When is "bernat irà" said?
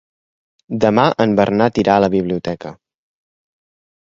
1.41-1.99